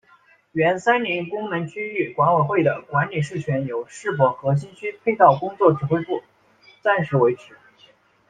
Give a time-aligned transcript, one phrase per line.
[0.53, 6.23] 原三林功能区域管委会的管理事权由世博核心区配套工作指挥部
[6.81, 7.55] 暂时维持。